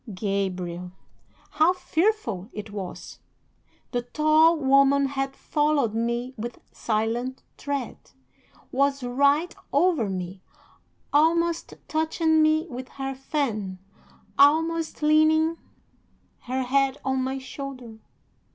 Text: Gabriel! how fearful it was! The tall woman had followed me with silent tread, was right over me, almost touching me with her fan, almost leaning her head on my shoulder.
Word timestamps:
Gabriel! 0.15 0.91
how 1.51 1.73
fearful 1.73 2.49
it 2.53 2.71
was! 2.71 3.19
The 3.91 4.01
tall 4.01 4.57
woman 4.57 5.05
had 5.09 5.35
followed 5.35 5.93
me 5.93 6.33
with 6.37 6.59
silent 6.71 7.43
tread, 7.55 7.99
was 8.71 9.03
right 9.03 9.55
over 9.71 10.09
me, 10.09 10.41
almost 11.13 11.75
touching 11.87 12.41
me 12.41 12.65
with 12.67 12.89
her 12.97 13.13
fan, 13.13 13.77
almost 14.39 15.03
leaning 15.03 15.57
her 16.45 16.63
head 16.63 16.97
on 17.05 17.21
my 17.21 17.37
shoulder. 17.37 17.99